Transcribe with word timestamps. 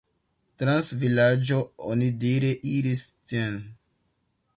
Trans 0.61 0.87
vilaĝo 1.03 1.59
onidire 1.89 2.51
iris 2.79 3.05
tn. 3.13 3.61